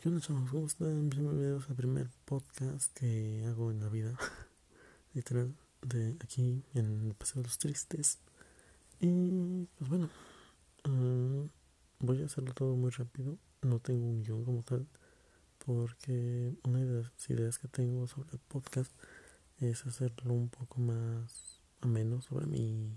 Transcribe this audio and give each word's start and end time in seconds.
¿Qué 0.00 0.08
onda? 0.08 0.20
¿Cómo 0.50 0.66
están? 0.66 1.08
Bienvenidos 1.08 1.68
al 1.68 1.76
primer 1.76 2.08
podcast 2.24 2.92
que 2.98 3.44
hago 3.46 3.70
en 3.70 3.80
la 3.80 3.88
vida. 3.88 4.16
Literal, 5.14 5.54
de 5.82 6.16
aquí 6.20 6.64
en 6.74 7.06
el 7.06 7.14
Paseo 7.14 7.42
de 7.42 7.48
los 7.48 7.58
Tristes. 7.58 8.18
Y 8.98 9.66
pues 9.76 9.90
bueno, 9.90 10.08
uh, 10.88 11.48
voy 12.00 12.22
a 12.22 12.26
hacerlo 12.26 12.54
todo 12.54 12.74
muy 12.76 12.90
rápido. 12.90 13.38
No 13.62 13.78
tengo 13.78 14.06
un 14.06 14.22
guion 14.24 14.44
como 14.44 14.62
tal. 14.62 14.86
Porque 15.64 16.54
una 16.64 16.80
de 16.80 17.02
las 17.02 17.30
ideas 17.30 17.58
que 17.58 17.68
tengo 17.68 18.08
sobre 18.08 18.32
el 18.32 18.40
podcast 18.40 18.90
es 19.58 19.86
hacerlo 19.86 20.32
un 20.32 20.48
poco 20.48 20.80
más 20.80 21.60
ameno 21.82 22.20
sobre 22.20 22.46
mí. 22.46 22.90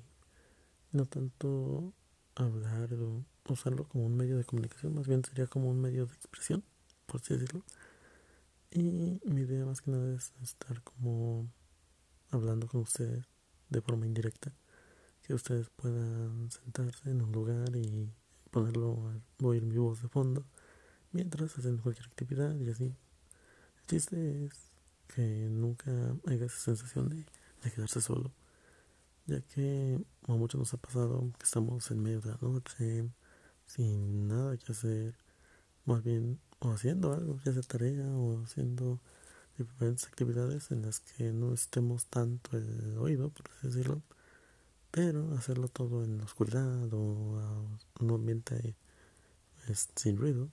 No 0.93 1.05
tanto 1.05 1.93
hablar 2.34 2.93
o 2.93 3.23
usarlo 3.50 3.84
como 3.88 4.05
un 4.05 4.16
medio 4.16 4.38
de 4.38 4.45
comunicación, 4.45 4.95
más 4.95 5.07
bien 5.07 5.23
sería 5.23 5.48
como 5.48 5.70
un 5.70 5.79
medio 5.79 6.07
de 6.07 6.16
expresión 6.16 6.64
por 7.07 7.21
así 7.21 7.34
decirlo. 7.34 7.64
Y 8.70 9.20
mi 9.25 9.42
idea 9.42 9.65
más 9.65 9.82
que 9.82 9.92
nada 9.92 10.14
es 10.15 10.34
estar 10.43 10.84
como 10.84 11.50
hablando 12.29 12.68
con 12.68 12.82
ustedes 12.82 13.25
de 13.70 13.82
forma 13.82 14.06
indirecta. 14.06 14.54
Que 15.24 15.34
ustedes 15.34 15.70
puedan 15.70 16.51
sentarse 16.51 17.10
en 17.10 17.21
un 17.21 17.32
lugar 17.32 17.75
y 17.75 18.10
ponerlo 18.51 19.10
a 19.10 19.46
oír 19.46 19.65
mi 19.65 19.78
voz 19.78 20.01
de 20.01 20.07
fondo 20.07 20.46
mientras 21.12 21.57
hacen 21.57 21.78
cualquier 21.78 22.07
actividad 22.07 22.56
y 22.60 22.70
así. 22.70 22.86
El 22.86 23.86
chiste 23.87 24.46
es 24.46 24.71
que 25.07 25.48
nunca 25.50 25.92
haya 26.28 26.46
esa 26.46 26.60
sensación 26.60 27.10
de, 27.10 27.26
de 27.64 27.71
quedarse 27.71 28.01
solo. 28.01 28.32
Ya 29.26 29.42
que 29.42 30.00
a 30.28 30.32
muchos 30.34 30.60
nos 30.60 30.74
ha 30.74 30.78
pasado 30.78 31.32
que 31.37 31.43
estamos 31.43 31.89
en 31.92 32.02
medio 32.02 32.22
de 32.22 32.30
la 32.30 32.38
noche, 32.42 33.09
sin 33.66 34.28
nada 34.28 34.56
que 34.58 34.72
hacer, 34.72 35.17
más 35.86 36.03
bien 36.03 36.39
o 36.59 36.72
haciendo 36.72 37.14
algo, 37.14 37.39
ya 37.45 37.53
sea 37.53 37.61
tarea 37.61 38.08
o 38.08 38.44
haciendo 38.44 39.00
diferentes 39.58 40.06
actividades 40.06 40.72
en 40.72 40.84
las 40.84 41.00
que 41.00 41.31
no 41.34 41.54
estemos 41.54 42.06
tanto 42.06 42.58
el 42.58 42.98
oído, 42.98 43.30
por 43.30 43.50
así 43.52 43.68
decirlo, 43.68 44.02
pero 44.92 45.34
hacerlo 45.36 45.68
todo 45.68 46.04
en 46.04 46.18
la 46.18 46.23
oscuridad 46.23 46.94
o 46.94 47.40
en 48.00 48.06
un 48.06 48.12
ambiente 48.12 48.76
pues, 49.66 49.90
sin 49.96 50.18
ruido 50.18 50.50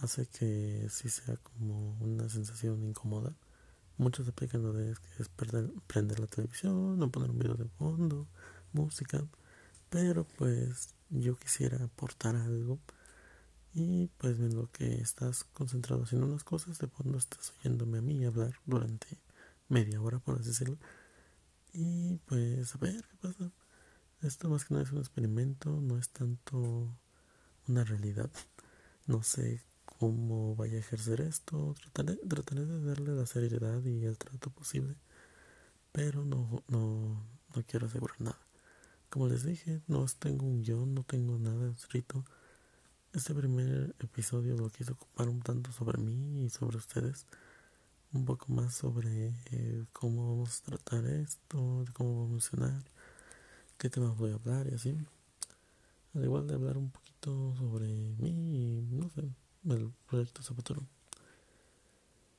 hace 0.00 0.26
que 0.26 0.88
sí 0.90 1.08
sea 1.08 1.36
como 1.36 1.96
una 2.00 2.28
sensación 2.28 2.82
incómoda. 2.82 3.34
Muchos 3.98 4.26
aplican 4.26 4.62
lo 4.62 4.72
de 4.72 4.94
que 4.94 5.22
es 5.22 5.28
perder, 5.28 5.70
prender 5.86 6.18
la 6.18 6.26
televisión 6.26 7.00
o 7.00 7.10
poner 7.10 7.30
un 7.30 7.38
video 7.38 7.54
de 7.54 7.68
fondo, 7.78 8.26
música, 8.72 9.24
pero 9.90 10.24
pues 10.24 10.94
yo 11.10 11.36
quisiera 11.36 11.84
aportar 11.84 12.34
algo 12.34 12.78
y 13.74 14.08
pues 14.18 14.38
en 14.38 14.66
que 14.68 15.00
estás 15.00 15.44
concentrado 15.44 16.02
haciendo 16.02 16.26
unas 16.26 16.44
cosas, 16.44 16.78
de 16.78 16.88
fondo 16.88 17.16
estás 17.16 17.54
oyéndome 17.58 17.98
a 17.98 18.02
mí 18.02 18.24
hablar 18.24 18.54
durante 18.66 19.18
media 19.68 20.00
hora, 20.00 20.18
por 20.18 20.36
así 20.38 20.48
decirlo. 20.48 20.78
Y 21.72 22.16
pues 22.26 22.74
a 22.74 22.78
ver 22.78 23.02
qué 23.10 23.16
pasa. 23.16 23.50
Esto 24.20 24.48
más 24.50 24.64
que 24.64 24.74
nada 24.74 24.84
es 24.84 24.92
un 24.92 24.98
experimento, 24.98 25.80
no 25.80 25.98
es 25.98 26.10
tanto 26.10 26.94
una 27.66 27.84
realidad. 27.84 28.30
No 29.06 29.22
sé 29.22 29.62
cómo 29.86 30.54
vaya 30.54 30.76
a 30.76 30.80
ejercer 30.80 31.22
esto. 31.22 31.74
Trataré, 31.80 32.16
trataré 32.28 32.66
de 32.66 32.84
darle 32.84 33.12
la 33.12 33.26
seriedad 33.26 33.82
y 33.84 34.04
el 34.04 34.18
trato 34.18 34.50
posible. 34.50 34.96
Pero 35.92 36.24
no, 36.24 36.62
no, 36.68 37.26
no 37.54 37.62
quiero 37.66 37.86
asegurar 37.86 38.20
nada. 38.20 38.38
Como 39.08 39.28
les 39.28 39.44
dije, 39.44 39.80
no 39.88 40.04
tengo 40.18 40.46
un 40.46 40.62
guion, 40.62 40.94
no 40.94 41.04
tengo 41.04 41.38
nada 41.38 41.70
escrito 41.72 42.24
este 43.12 43.34
primer 43.34 43.94
episodio 44.00 44.56
lo 44.56 44.70
quise 44.70 44.92
ocupar 44.92 45.28
un 45.28 45.40
tanto 45.42 45.70
sobre 45.70 45.98
mí 45.98 46.44
y 46.44 46.50
sobre 46.50 46.78
ustedes, 46.78 47.26
un 48.14 48.24
poco 48.24 48.46
más 48.52 48.74
sobre 48.74 49.34
eh, 49.50 49.84
cómo 49.92 50.30
vamos 50.30 50.60
a 50.60 50.64
tratar 50.64 51.04
esto, 51.06 51.84
cómo 51.92 52.20
va 52.20 52.24
a 52.24 52.28
funcionar, 52.28 52.82
qué 53.76 53.90
temas 53.90 54.16
voy 54.16 54.30
a 54.30 54.34
hablar 54.34 54.66
y 54.70 54.74
así. 54.74 54.96
Al 56.14 56.24
igual 56.24 56.46
de 56.46 56.54
hablar 56.54 56.78
un 56.78 56.90
poquito 56.90 57.54
sobre 57.56 57.86
mí 57.86 58.30
y 58.30 58.82
no 58.90 59.10
sé, 59.10 59.28
el 59.68 59.92
proyecto 60.08 60.42
Zapatero. 60.42 60.82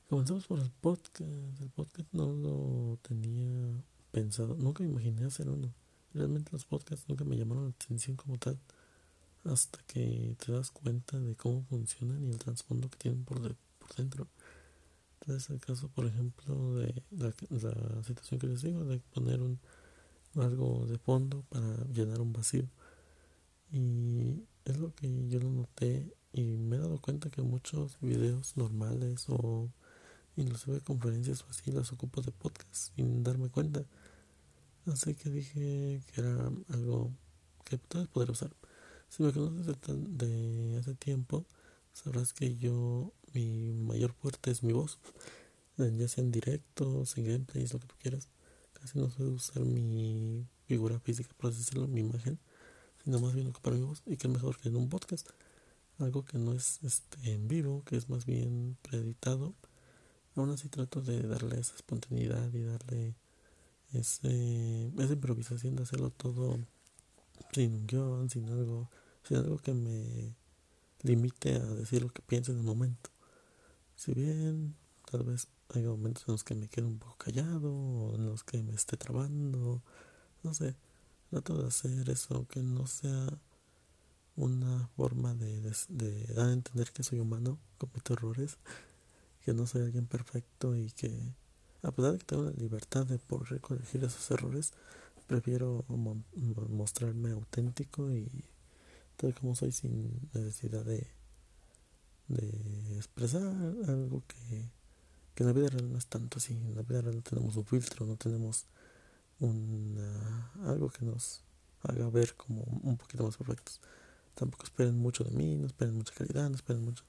Comenzamos 0.09 0.46
por 0.48 0.59
el 0.59 0.69
podcast. 0.69 1.62
El 1.62 1.69
podcast 1.69 2.08
no 2.14 2.34
lo 2.34 2.98
tenía 3.02 3.84
pensado, 4.12 4.56
nunca 4.56 4.84
imaginé 4.84 5.25
hacer 5.25 5.50
uno. 5.50 5.72
Realmente 6.14 6.52
los 6.52 6.66
podcasts 6.66 7.08
nunca 7.08 7.24
me 7.25 7.38
llamaron 7.38 7.66
la 7.66 7.69
atención 7.72 8.16
como 8.16 8.38
tal 8.38 8.58
hasta 9.46 9.80
que 9.88 10.36
te 10.44 10.52
das 10.52 10.72
cuenta 10.72 11.20
de 11.20 11.36
cómo 11.36 11.64
funcionan 11.64 12.24
y 12.24 12.30
el 12.30 12.38
trasfondo 12.38 12.90
que 12.90 12.98
tienen 12.98 13.24
por, 13.24 13.40
por 13.80 13.96
dentro. 13.96 14.28
Entonces, 15.22 15.50
el 15.50 15.59
caso, 15.59 15.88
por 15.90 16.06
ejemplo, 16.06 16.76
de 16.76 17.04
la, 17.12 17.34
la, 17.50 18.04
situación 18.04 18.40
que 18.40 18.48
les 18.48 18.62
digo, 18.62 18.84
de 18.84 19.00
poner 19.00 19.42
un, 19.42 19.59
algo 20.36 20.86
de 20.86 20.98
fondo 20.98 21.44
para 21.50 21.86
llenar 21.94 22.22
un 22.22 22.34
vacío. 22.34 22.66
Y 23.72 24.44
es 24.66 24.78
lo 24.78 24.94
que 24.96 25.28
yo 25.30 25.40
lo 25.40 25.50
noté 25.50 26.14
y 26.34 26.42
me 26.58 26.75
he 26.75 26.80
dado 26.80 27.00
cuenta 27.00 27.30
que 27.30 27.42
muchos 27.42 27.98
videos 28.02 28.58
normales 28.58 29.25
o 29.30 29.70
inclusive 30.36 30.81
conferencias 30.81 31.44
o 31.44 31.46
así 31.50 31.72
las 31.72 31.92
ocupo 31.92 32.22
de 32.22 32.31
podcast 32.31 32.96
sin 32.96 33.24
darme 33.24 33.50
cuenta. 33.50 33.84
Así 34.88 35.16
que 35.16 35.30
dije 35.30 36.02
que 36.14 36.22
era 36.22 36.52
algo 36.70 37.12
que 37.64 37.78
tal 37.78 38.10
vez 38.14 38.30
usar. 38.30 38.52
Si 39.13 39.22
me 39.22 39.31
conoces 39.31 39.78
de, 40.18 40.75
hace 40.79 40.96
tiempo, 40.96 41.46
sabrás 41.91 42.34
que 42.34 42.56
yo, 42.56 43.13
mi 43.34 43.72
mayor 43.72 44.12
fuerte 44.12 44.50
es 44.50 44.63
mi 44.63 44.74
voz. 44.74 44.97
Ya 45.78 46.07
sea 46.07 46.24
en 46.24 46.31
directos, 46.31 47.16
en 47.19 47.25
gameplays, 47.25 47.74
lo 47.74 47.79
que 47.79 47.85
tú 47.85 47.96
quieras. 48.00 48.28
Casi 48.74 48.97
no 48.97 49.12
sé 49.12 49.22
usar 49.22 49.66
mi 49.66 50.47
figura 50.66 51.00
física, 51.00 51.29
por 51.38 51.51
así 51.51 51.59
decirlo, 51.59 51.88
mi 51.88 52.00
imagen, 52.00 52.40
sino 53.03 53.19
más 53.19 53.35
bien 53.35 53.46
ocupar 53.46 53.75
mi 53.75 53.81
voz. 53.81 54.01
Y 54.07 54.18
que 54.18 54.28
mejor 54.28 54.57
que 54.57 54.69
en 54.69 54.78
un 54.78 54.90
podcast. 54.90 55.30
Algo 56.00 56.25
que 56.25 56.40
no 56.40 56.53
es 56.53 56.80
este, 56.81 57.34
en 57.34 57.47
vivo, 57.47 57.84
que 57.85 57.97
es 57.97 58.09
más 58.09 58.25
bien 58.25 58.78
preeditado. 58.81 59.53
Aún 60.35 60.50
así 60.50 60.69
trato 60.69 61.01
de 61.03 61.22
darle 61.22 61.59
esa 61.59 61.75
espontaneidad 61.75 62.51
y 62.51 62.63
darle 62.63 63.13
ese, 63.94 64.88
esa 64.88 65.13
improvisación 65.13 65.75
de 65.75 65.84
hacerlo 65.84 66.09
todo 66.09 66.57
sin 67.51 67.75
un 67.75 67.85
guion, 67.85 68.30
sin 68.31 68.50
algo 68.50 68.90
sin 69.24 69.38
algo 69.38 69.58
que 69.58 69.74
me 69.74 70.36
limite 71.02 71.56
a 71.56 71.60
decir 71.60 72.02
lo 72.02 72.10
que 72.10 72.22
pienso 72.22 72.52
en 72.52 72.60
el 72.60 72.64
momento. 72.64 73.10
Si 73.96 74.14
bien 74.14 74.76
tal 75.10 75.24
vez 75.24 75.48
hay 75.70 75.84
momentos 75.84 76.26
en 76.28 76.34
los 76.34 76.44
que 76.44 76.56
me 76.56 76.68
quedo 76.68 76.88
un 76.88 77.00
poco 77.00 77.16
callado 77.18 77.74
o 77.74 78.16
en 78.16 78.26
los 78.26 78.44
que 78.44 78.62
me 78.64 78.74
esté 78.74 78.98
trabando, 78.98 79.82
no 80.44 80.54
sé, 80.54 80.76
trato 81.30 81.62
de 81.62 81.68
hacer 81.68 82.10
eso 82.10 82.48
que 82.48 82.62
no 82.62 82.88
sea 82.88 83.28
una 84.36 84.88
forma 84.96 85.36
de, 85.36 85.62
de, 85.90 86.26
dar 86.34 86.50
a 86.50 86.54
entender 86.54 86.92
que 86.92 87.04
soy 87.04 87.20
humano, 87.20 87.60
cometo 87.78 88.14
errores, 88.14 88.58
que 89.46 89.54
no 89.54 89.68
soy 89.68 89.84
alguien 89.84 90.08
perfecto 90.08 90.76
y 90.76 90.92
que 90.92 91.36
a 91.84 91.92
pesar 91.92 92.14
de 92.14 92.18
que 92.20 92.26
tengo 92.26 92.44
la 92.44 92.52
libertad 92.52 93.06
de 93.06 93.20
poder 93.20 93.60
corregir 93.62 94.04
esos 94.04 94.32
errores, 94.32 94.74
prefiero 95.28 95.86
mostrarme 96.70 97.32
auténtico 97.32 98.12
y 98.12 98.46
tal 99.18 99.34
como 99.34 99.56
soy 99.56 99.72
sin 99.72 100.29
necesidad 100.34 100.85
de, 100.85 101.07
de 102.28 102.97
expresar 102.97 103.44
algo 103.88 104.24
que, 104.28 104.69
que 105.35 105.44
en 105.44 105.47
la 105.47 105.53
vida 105.53 105.69
real 105.69 105.91
no 105.91 105.97
es 105.97 106.07
tanto 106.07 106.38
así. 106.38 106.53
En 106.53 106.75
la 106.75 106.84
vida 106.84 107.01
real 107.01 107.16
no 107.16 107.22
tenemos 107.22 107.56
un 107.56 107.66
filtro, 107.66 108.06
no 108.06 108.16
tenemos 108.16 108.66
una, 109.40 110.51
algo 110.66 110.90
que 110.90 111.06
nos 111.06 111.44
haga 111.81 112.09
ver 112.09 112.35
como 112.35 112.62
un 112.62 112.97
poquito 112.97 113.24
más 113.24 113.38
perfectos. 113.38 113.81
Tampoco 114.35 114.63
esperen 114.63 114.97
mucho 114.97 115.24
de 115.24 115.31
mí, 115.31 115.56
no 115.56 115.68
esperen 115.68 115.95
mucha 115.95 116.13
calidad, 116.13 116.50
no 116.50 116.56
esperen 116.56 116.84
mucho. 116.84 117.04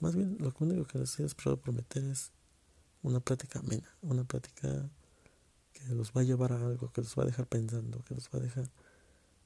Más 0.00 0.14
bien, 0.14 0.36
lo 0.40 0.54
único 0.58 0.86
que 0.86 0.98
les 0.98 1.18
he 1.18 1.26
prometer 1.56 2.04
es 2.04 2.32
una 3.02 3.20
plática 3.20 3.58
amena, 3.58 3.88
una 4.00 4.24
plática 4.24 4.90
que 5.72 5.94
los 5.94 6.12
va 6.12 6.22
a 6.22 6.24
llevar 6.24 6.52
a 6.52 6.66
algo, 6.66 6.90
que 6.92 7.02
los 7.02 7.16
va 7.16 7.22
a 7.24 7.26
dejar 7.26 7.46
pensando, 7.46 8.02
que 8.04 8.14
los 8.14 8.28
va 8.28 8.38
a 8.38 8.42
dejar 8.42 8.70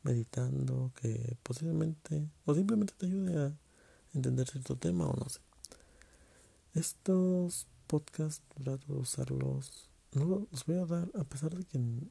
meditando, 0.02 0.92
que 1.00 1.36
posiblemente 1.42 2.28
o 2.44 2.54
simplemente 2.54 2.94
te 2.96 3.06
ayude 3.06 3.36
a 3.38 3.52
entender 4.14 4.48
cierto 4.48 4.76
tema 4.76 5.06
o 5.06 5.16
no 5.16 5.28
sé. 5.28 5.40
Estos 6.74 7.66
podcasts 7.86 8.42
trato 8.62 8.94
de 8.94 9.00
usarlos, 9.00 9.90
no 10.12 10.46
los 10.50 10.64
voy 10.66 10.76
a 10.78 10.86
dar, 10.86 11.10
a 11.14 11.24
pesar 11.24 11.54
de 11.54 11.64
que 11.64 11.78
no, 11.78 12.10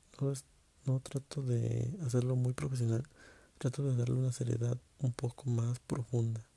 no 0.86 1.00
trato 1.00 1.42
de 1.42 1.98
hacerlo 2.06 2.36
muy 2.36 2.54
profesional, 2.54 3.04
trato 3.58 3.84
de 3.84 3.96
darle 3.96 4.16
una 4.16 4.32
seriedad 4.32 4.78
un 5.00 5.14
poco 5.14 5.50
más 5.50 5.80
profunda, 5.80 6.48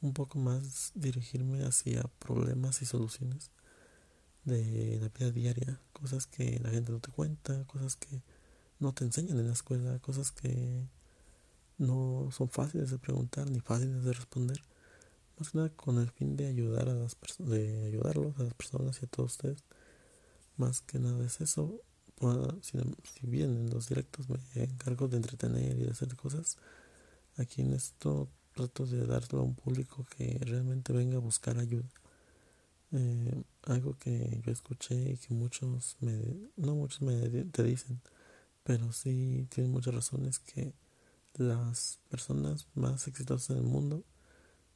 un 0.00 0.12
poco 0.12 0.38
más 0.38 0.92
dirigirme 0.94 1.64
hacia 1.64 2.02
problemas 2.18 2.82
y 2.82 2.86
soluciones 2.86 3.50
de 4.44 4.98
la 5.00 5.08
vida 5.08 5.30
diaria, 5.30 5.80
cosas 5.92 6.26
que 6.26 6.60
la 6.60 6.70
gente 6.70 6.92
no 6.92 7.00
te 7.00 7.10
cuenta, 7.10 7.64
cosas 7.66 7.96
que 7.96 8.22
no 8.78 8.92
te 8.92 9.04
enseñan 9.04 9.38
en 9.38 9.46
la 9.46 9.52
escuela, 9.52 9.98
cosas 10.00 10.32
que 10.32 10.86
no 11.78 12.28
son 12.32 12.48
fáciles 12.48 12.90
de 12.90 12.98
preguntar 12.98 13.50
ni 13.50 13.60
fáciles 13.60 14.04
de 14.04 14.12
responder. 14.12 14.62
más 15.38 15.50
que 15.50 15.58
nada 15.58 15.70
con 15.70 15.98
el 15.98 16.10
fin 16.10 16.36
de 16.36 16.46
ayudar 16.46 16.88
a 16.88 16.94
las 16.94 17.14
personas, 17.14 17.52
de 17.52 17.86
ayudarlos 17.86 18.38
a 18.38 18.44
las 18.44 18.54
personas 18.54 18.98
y 19.02 19.04
a 19.04 19.08
todos 19.08 19.32
ustedes. 19.32 19.64
Más 20.56 20.80
que 20.80 20.98
nada 20.98 21.24
es 21.24 21.40
eso. 21.40 21.80
si, 22.62 22.78
si, 22.78 23.26
bien 23.26 23.50
en 23.50 23.70
los 23.70 23.88
directos 23.88 24.28
me 24.28 24.38
encargo 24.54 25.08
de 25.08 25.18
entretener 25.18 25.78
y 25.78 25.84
de 25.84 25.90
hacer 25.90 26.16
cosas, 26.16 26.56
aquí 27.36 27.62
en 27.62 27.74
esto 27.74 28.28
trato 28.54 28.86
de 28.86 29.06
darlo 29.06 29.40
a 29.40 29.42
un 29.42 29.54
público 29.54 30.06
que 30.16 30.38
realmente 30.40 30.92
venga 30.92 31.16
a 31.16 31.20
buscar 31.20 31.58
ayuda. 31.58 31.88
Eh, 32.92 33.42
algo 33.64 33.98
que 33.98 34.40
yo 34.44 34.52
escuché 34.52 35.12
y 35.12 35.16
que 35.18 35.34
muchos 35.34 35.96
me, 36.00 36.18
no 36.56 36.74
muchos 36.74 37.02
me 37.02 37.28
te 37.28 37.62
dicen, 37.62 38.00
pero 38.66 38.92
sí 38.92 39.46
tienen 39.48 39.70
muchas 39.70 39.94
razones 39.94 40.40
que 40.40 40.74
las 41.34 42.00
personas 42.10 42.66
más 42.74 43.06
exitosas 43.06 43.50
en 43.50 43.58
el 43.58 43.62
mundo, 43.62 44.02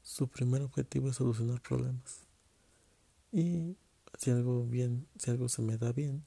su 0.00 0.28
primer 0.28 0.62
objetivo 0.62 1.10
es 1.10 1.16
solucionar 1.16 1.60
problemas. 1.60 2.20
Y 3.32 3.76
si 4.16 4.30
algo 4.30 4.64
bien, 4.64 5.08
si 5.18 5.32
algo 5.32 5.48
se 5.48 5.62
me 5.62 5.76
da 5.76 5.90
bien, 5.92 6.24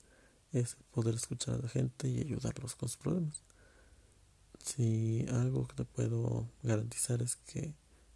es 0.51 0.75
poder 0.91 1.15
escuchar 1.15 1.55
a 1.55 1.59
la 1.59 1.69
gente 1.69 2.09
y 2.09 2.19
ayudarlos 2.19 2.75
con 2.75 2.89
sus 2.89 2.97
problemas. 2.97 3.43
Si 4.59 5.25
algo 5.29 5.65
que 5.65 5.75
te 5.75 5.85
puedo 5.85 6.49
garantizar 6.63 7.21
es 7.21 7.37
que 7.37 7.73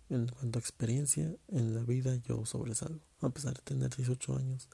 en 0.09 0.27
cuanto 0.27 0.59
a 0.59 0.61
experiencia 0.61 1.33
en 1.47 1.73
la 1.73 1.83
vida 1.83 2.15
yo 2.27 2.45
sobresalgo. 2.45 3.00
A 3.21 3.29
pesar 3.29 3.53
de 3.53 3.61
tener 3.61 3.95
18 3.95 4.35
años, 4.35 4.67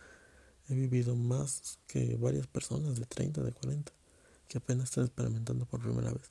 he 0.68 0.74
vivido 0.74 1.16
más 1.16 1.78
que 1.86 2.16
varias 2.16 2.48
personas 2.48 3.00
de 3.00 3.06
30, 3.06 3.44
de 3.44 3.52
40, 3.52 3.94
que 4.54 4.60
apenas 4.60 4.90
están 4.90 5.06
experimentando 5.06 5.66
por 5.66 5.82
primera 5.82 6.12
vez. 6.12 6.30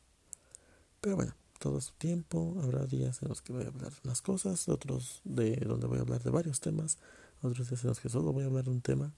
Pero 1.00 1.16
bueno, 1.16 1.34
todo 1.58 1.80
su 1.80 1.92
tiempo, 1.94 2.56
habrá 2.62 2.86
días 2.86 3.20
en 3.20 3.28
los 3.28 3.42
que 3.42 3.52
voy 3.52 3.64
a 3.64 3.66
hablar 3.66 3.90
de 3.90 3.98
unas 4.04 4.22
cosas, 4.22 4.68
otros 4.68 5.22
de 5.24 5.56
donde 5.56 5.88
voy 5.88 5.98
a 5.98 6.02
hablar 6.02 6.22
de 6.22 6.30
varios 6.30 6.60
temas, 6.60 6.98
otros 7.40 7.68
días 7.68 7.82
en 7.82 7.88
los 7.88 7.98
que 7.98 8.08
solo 8.08 8.32
voy 8.32 8.44
a 8.44 8.46
hablar 8.46 8.62
de 8.62 8.70
un 8.70 8.80
tema, 8.80 9.12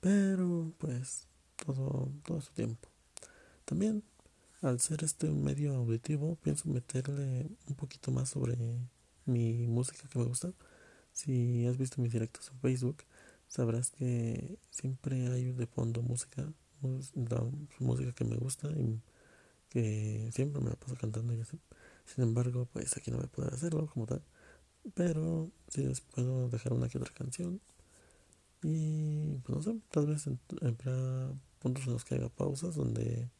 pero 0.00 0.74
pues 0.76 1.26
todo, 1.64 2.12
todo 2.22 2.42
su 2.42 2.52
tiempo. 2.52 2.86
También, 3.64 4.02
al 4.60 4.78
ser 4.78 5.04
este 5.04 5.30
un 5.30 5.42
medio 5.42 5.74
auditivo, 5.74 6.36
pienso 6.42 6.68
meterle 6.68 7.48
un 7.66 7.74
poquito 7.76 8.10
más 8.10 8.28
sobre 8.28 8.58
mi 9.24 9.66
música 9.68 10.06
que 10.06 10.18
me 10.18 10.26
gusta. 10.26 10.52
Si 11.12 11.66
has 11.66 11.78
visto 11.78 12.02
mis 12.02 12.12
directos 12.12 12.50
en 12.50 12.60
Facebook, 12.60 13.04
sabrás 13.48 13.90
que 13.90 14.58
siempre 14.68 15.28
hay 15.28 15.52
de 15.52 15.66
fondo 15.66 16.02
música, 16.02 16.52
música 17.78 18.12
que 18.12 18.24
me 18.24 18.36
gusta 18.36 18.68
y 18.70 19.00
que 19.68 20.28
siempre 20.32 20.60
me 20.62 20.70
la 20.70 20.76
paso 20.76 20.96
cantando 20.96 21.34
y 21.34 21.40
así. 21.40 21.58
Sin 22.04 22.24
embargo, 22.24 22.68
pues 22.72 22.96
aquí 22.96 23.10
no 23.10 23.18
voy 23.18 23.26
a 23.26 23.30
poder 23.30 23.54
hacerlo 23.54 23.86
como 23.86 24.06
tal. 24.06 24.22
Pero 24.94 25.50
sí 25.68 25.84
les 25.84 26.00
puedo 26.00 26.48
dejar 26.48 26.72
una 26.72 26.88
que 26.88 26.98
otra 26.98 27.12
canción. 27.14 27.60
Y 28.62 29.38
pues 29.44 29.56
no 29.56 29.62
sé, 29.62 29.80
tal 29.90 30.06
vez 30.06 30.26
habrá 30.60 31.32
puntos 31.58 31.86
en 31.86 31.92
los 31.92 32.04
que 32.04 32.14
haga 32.16 32.28
pausas 32.28 32.76
donde 32.76 33.30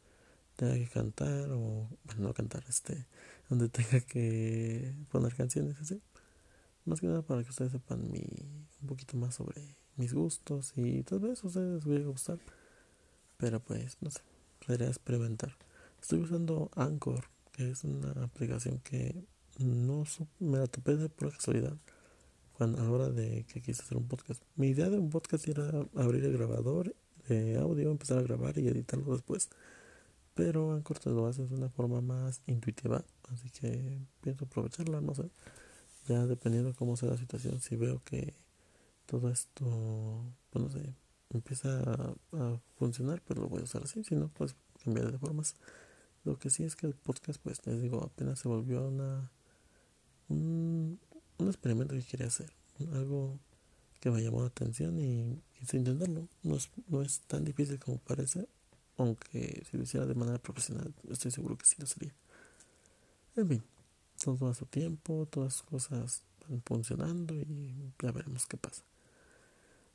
tenga 0.55 0.73
que 0.75 0.87
cantar 0.87 1.51
o, 1.51 1.89
bueno, 2.03 2.27
no 2.27 2.33
cantar, 2.33 2.63
este, 2.67 3.05
donde 3.49 3.69
tenga 3.69 4.01
que 4.01 4.95
poner 5.11 5.35
canciones 5.35 5.79
así. 5.79 6.01
Más 6.85 6.99
que 6.99 7.07
nada 7.07 7.21
para 7.21 7.43
que 7.43 7.49
ustedes 7.49 7.71
sepan 7.71 8.11
mi, 8.11 8.23
un 8.81 8.87
poquito 8.87 9.15
más 9.17 9.35
sobre 9.35 9.77
mis 9.95 10.13
gustos 10.13 10.73
y 10.75 11.03
tal 11.03 11.19
vez 11.19 11.43
a 11.43 11.47
ustedes 11.47 11.73
les 11.75 11.85
vaya 11.85 12.05
a 12.05 12.09
gustar. 12.09 12.39
Pero 13.37 13.59
pues, 13.59 13.97
no 14.01 14.11
sé, 14.11 14.21
podría 14.65 14.87
experimentar. 14.87 15.57
Estoy 16.01 16.19
usando 16.19 16.69
Anchor, 16.75 17.25
que 17.51 17.71
es 17.71 17.83
una 17.83 18.11
aplicación 18.23 18.79
que 18.79 19.25
no 19.59 20.03
me 20.39 20.57
la 20.57 20.67
topé 20.67 20.95
de 20.95 21.09
por 21.09 21.31
casualidad 21.31 21.77
cuando, 22.53 22.81
a 22.81 22.83
la 22.83 22.91
hora 22.91 23.09
de 23.09 23.45
que 23.45 23.61
quise 23.61 23.81
hacer 23.81 23.97
un 23.97 24.07
podcast. 24.07 24.41
Mi 24.55 24.67
idea 24.67 24.89
de 24.89 24.97
un 24.97 25.09
podcast 25.09 25.47
era 25.47 25.69
abrir 25.95 26.23
el 26.25 26.33
grabador 26.33 26.95
de 27.27 27.57
audio, 27.57 27.91
empezar 27.91 28.19
a 28.19 28.21
grabar 28.21 28.57
y 28.57 28.67
editarlo 28.67 29.13
después. 29.13 29.49
Pero 30.33 30.73
Anchor 30.73 30.99
te 30.99 31.09
lo 31.09 31.27
hace 31.27 31.45
de 31.45 31.55
una 31.55 31.69
forma 31.69 32.01
más 32.01 32.41
intuitiva, 32.47 33.03
así 33.29 33.49
que 33.51 33.99
pienso 34.21 34.45
aprovecharla, 34.45 34.99
no 35.01 35.13
sé. 35.13 35.29
Ya 36.07 36.25
dependiendo 36.25 36.69
de 36.69 36.75
cómo 36.75 36.97
sea 36.97 37.09
la 37.09 37.17
situación, 37.17 37.61
si 37.61 37.75
veo 37.75 38.01
que 38.03 38.33
todo 39.05 39.29
esto, 39.29 40.25
pues 40.49 40.63
no 40.65 40.71
sé, 40.71 40.93
empieza 41.33 41.81
a, 42.31 42.59
funcionar, 42.77 43.21
pues 43.21 43.39
lo 43.39 43.47
voy 43.47 43.61
a 43.61 43.63
usar 43.63 43.83
así, 43.83 44.03
si 44.03 44.15
no, 44.15 44.29
pues 44.29 44.55
cambiar 44.83 45.11
de 45.11 45.17
formas. 45.17 45.55
Lo 46.23 46.37
que 46.39 46.49
sí 46.49 46.63
es 46.63 46.75
que 46.75 46.87
el 46.87 46.95
podcast, 46.95 47.41
pues 47.41 47.65
les 47.65 47.81
digo, 47.81 48.03
apenas 48.03 48.39
se 48.39 48.47
volvió 48.47 48.87
una 48.87 49.31
un, 50.29 50.99
un 51.37 51.47
experimento 51.47 51.95
que 51.95 52.03
quería 52.03 52.27
hacer, 52.27 52.51
algo 52.93 53.39
que 53.99 54.11
me 54.11 54.21
llamó 54.21 54.41
la 54.41 54.47
atención 54.47 54.99
y 54.99 55.41
quise 55.57 55.77
intentarlo. 55.77 56.27
No 56.43 56.55
es, 56.55 56.69
no 56.87 57.01
es 57.01 57.21
tan 57.21 57.45
difícil 57.45 57.79
como 57.79 57.99
parece, 57.99 58.47
aunque 58.97 59.63
si 59.69 59.77
lo 59.77 59.83
hiciera 59.83 60.05
de 60.05 60.15
manera 60.15 60.39
profesional, 60.39 60.93
estoy 61.09 61.31
seguro 61.31 61.57
que 61.57 61.65
sí 61.65 61.75
lo 61.79 61.85
sería. 61.85 62.13
En 63.35 63.47
fin, 63.47 63.63
todo 64.23 64.49
a 64.49 64.53
su 64.53 64.65
tiempo, 64.65 65.27
todas 65.29 65.53
las 65.53 65.61
cosas 65.63 66.23
van 66.47 66.61
funcionando 66.63 67.33
y 67.35 67.93
ya 68.01 68.11
veremos 68.11 68.45
qué 68.45 68.57
pasa. 68.57 68.83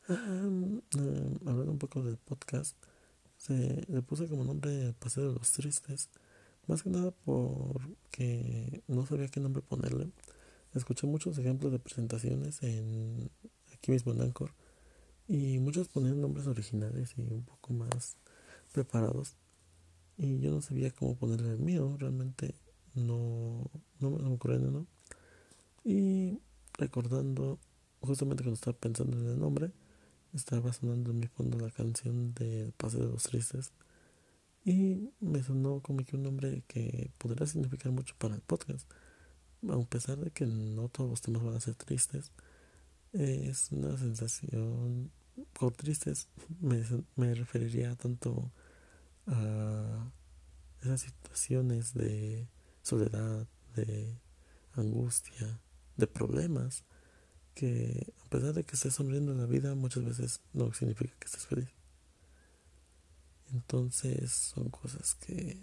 Um, 0.08 0.80
hablando 1.44 1.72
un 1.72 1.78
poco 1.78 2.02
del 2.02 2.16
podcast, 2.16 2.74
se 3.36 3.84
le 3.88 4.00
puse 4.00 4.26
como 4.26 4.42
nombre 4.42 4.86
el 4.86 4.94
Paseo 4.94 5.28
de 5.28 5.34
los 5.34 5.52
Tristes, 5.52 6.08
más 6.66 6.82
que 6.82 6.88
nada 6.88 7.10
porque 7.26 8.82
no 8.88 9.04
sabía 9.04 9.28
qué 9.28 9.38
nombre 9.40 9.60
ponerle. 9.60 10.08
Escuché 10.74 11.06
muchos 11.06 11.36
ejemplos 11.36 11.72
de 11.72 11.78
presentaciones 11.78 12.62
en 12.62 13.30
aquí 13.74 13.90
mismo 13.90 14.12
en 14.12 14.22
Anchor 14.22 14.54
y 15.26 15.58
muchos 15.58 15.88
ponían 15.88 16.22
nombres 16.22 16.46
originales 16.46 17.12
y 17.18 17.20
un 17.20 17.42
poco 17.42 17.74
más 17.74 18.16
preparados 18.72 19.36
y 20.16 20.40
yo 20.40 20.50
no 20.50 20.62
sabía 20.62 20.90
cómo 20.90 21.16
ponerle 21.16 21.50
el 21.50 21.58
mío, 21.58 21.96
realmente 21.98 22.54
no, 22.94 23.70
no 24.00 24.10
me 24.10 24.34
ocurrió 24.34 24.58
¿no? 24.58 24.86
Y 25.84 26.38
recordando, 26.78 27.58
justamente 28.00 28.42
cuando 28.42 28.54
estaba 28.54 28.76
pensando 28.76 29.18
en 29.18 29.26
el 29.26 29.38
nombre, 29.38 29.70
estaba 30.38 30.72
sonando 30.72 31.10
en 31.10 31.18
mi 31.18 31.26
fondo 31.26 31.58
la 31.58 31.70
canción 31.70 32.32
de 32.34 32.72
Paseo 32.76 33.00
de 33.00 33.12
los 33.12 33.24
Tristes 33.24 33.72
y 34.64 35.10
me 35.20 35.42
sonó 35.42 35.80
como 35.80 36.04
que 36.04 36.16
un 36.16 36.22
nombre 36.22 36.62
que 36.68 37.10
podría 37.18 37.46
significar 37.46 37.92
mucho 37.92 38.14
para 38.18 38.34
el 38.34 38.40
podcast. 38.40 38.88
A 39.68 39.78
pesar 39.86 40.18
de 40.18 40.30
que 40.30 40.46
no 40.46 40.88
todos 40.88 41.10
los 41.10 41.20
temas 41.20 41.42
van 41.42 41.56
a 41.56 41.60
ser 41.60 41.74
tristes, 41.74 42.30
es 43.12 43.72
una 43.72 43.96
sensación, 43.96 45.10
por 45.54 45.72
tristes 45.72 46.28
me, 46.60 46.84
me 47.16 47.34
referiría 47.34 47.96
tanto 47.96 48.52
a 49.26 50.12
esas 50.82 51.00
situaciones 51.00 51.94
de 51.94 52.46
soledad, 52.82 53.46
de 53.74 54.20
angustia, 54.74 55.60
de 55.96 56.06
problemas 56.06 56.84
que 57.58 58.14
a 58.24 58.28
pesar 58.28 58.54
de 58.54 58.62
que 58.62 58.76
estés 58.76 58.94
sonriendo 58.94 59.32
en 59.32 59.38
la 59.38 59.46
vida, 59.46 59.74
muchas 59.74 60.04
veces 60.04 60.40
no 60.52 60.72
significa 60.72 61.12
que 61.18 61.26
estés 61.26 61.44
feliz. 61.44 61.68
Entonces 63.52 64.30
son 64.30 64.68
cosas 64.68 65.16
que, 65.16 65.60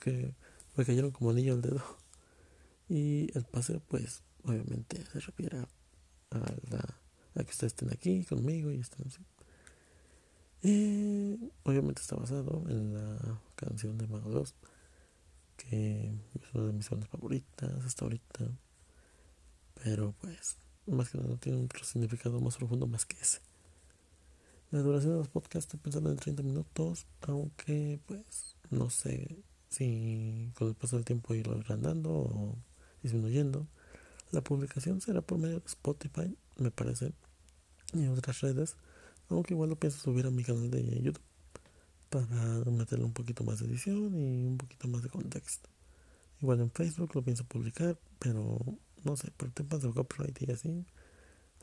que 0.00 0.34
me 0.74 0.84
cayeron 0.84 1.12
como 1.12 1.30
anillo 1.30 1.52
al 1.52 1.62
dedo. 1.62 1.84
Y 2.88 3.30
el 3.38 3.44
paseo, 3.44 3.80
pues, 3.86 4.24
obviamente 4.42 5.06
se 5.06 5.20
refiere 5.20 5.58
a, 5.58 5.68
la, 6.70 7.00
a 7.36 7.44
que 7.44 7.50
ustedes 7.50 7.74
estén 7.74 7.92
aquí 7.92 8.24
conmigo 8.24 8.72
y 8.72 8.80
estén 8.80 9.06
así. 9.06 9.24
Obviamente 11.62 12.00
está 12.00 12.16
basado 12.16 12.64
en 12.68 12.92
la 12.92 13.40
canción 13.54 13.98
de 13.98 14.08
Mago 14.08 14.30
2, 14.30 14.54
que 15.58 16.12
es 16.42 16.54
una 16.54 16.66
de 16.66 16.72
mis 16.72 16.90
bandas 16.90 17.08
favoritas 17.08 17.84
hasta 17.84 18.04
ahorita. 18.04 18.50
Pero 19.74 20.12
pues 20.20 20.56
más 20.86 21.10
que 21.10 21.18
nada 21.18 21.36
tiene 21.36 21.64
otro 21.64 21.84
significado 21.84 22.40
más 22.40 22.56
profundo 22.56 22.86
más 22.86 23.06
que 23.06 23.16
ese. 23.20 23.40
La 24.70 24.80
duración 24.80 25.12
de 25.12 25.18
los 25.18 25.28
podcasts 25.28 25.66
estoy 25.66 25.80
pensando 25.80 26.10
en 26.10 26.16
30 26.16 26.42
minutos, 26.42 27.06
aunque 27.22 28.00
pues 28.06 28.56
no 28.70 28.90
sé 28.90 29.36
si 29.68 30.50
con 30.54 30.68
el 30.68 30.74
paso 30.74 30.96
del 30.96 31.04
tiempo 31.04 31.34
irlo 31.34 31.54
agrandando 31.54 32.10
o 32.10 32.56
disminuyendo. 33.02 33.66
La 34.32 34.42
publicación 34.42 35.00
será 35.00 35.20
por 35.20 35.38
medio 35.38 35.60
de 35.60 35.66
Spotify, 35.66 36.36
me 36.56 36.70
parece, 36.70 37.12
y 37.92 38.06
otras 38.08 38.40
redes, 38.40 38.76
aunque 39.28 39.54
igual 39.54 39.70
lo 39.70 39.76
pienso 39.76 39.98
subir 39.98 40.26
a 40.26 40.30
mi 40.30 40.42
canal 40.42 40.70
de 40.70 40.82
YouTube 41.02 41.22
para 42.10 42.64
meterle 42.70 43.04
un 43.04 43.12
poquito 43.12 43.44
más 43.44 43.60
de 43.60 43.66
edición 43.66 44.14
y 44.14 44.46
un 44.46 44.58
poquito 44.58 44.88
más 44.88 45.02
de 45.02 45.08
contexto. 45.08 45.68
Igual 46.40 46.60
en 46.60 46.70
Facebook 46.70 47.12
lo 47.14 47.22
pienso 47.22 47.44
publicar, 47.44 47.98
pero 48.18 48.58
no 49.04 49.16
sé, 49.16 49.30
por 49.36 49.50
temas 49.50 49.82
de 49.82 49.90
copyright 49.90 50.42
y 50.42 50.52
así, 50.52 50.84